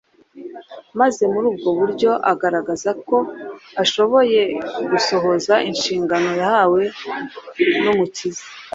maze 0.99 1.23
muri 1.33 1.45
ubwo 1.51 1.69
buryo 1.79 2.11
agaragaza 2.31 2.89
ko 3.07 3.17
ashoboye 3.83 4.41
gusohoza 4.91 5.53
inshingano 5.69 6.29
yahawe 6.41 6.81
n’umukiza. 7.83 8.43